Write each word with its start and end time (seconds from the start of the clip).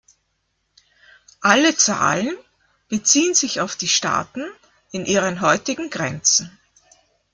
Alle 1.41 1.75
Zahlen 1.75 2.35
beziehen 2.89 3.35
sich 3.35 3.61
auf 3.61 3.75
die 3.75 3.87
Staaten 3.87 4.43
in 4.91 5.05
ihren 5.05 5.41
heutigen 5.41 5.91
Grenzen. 5.91 6.57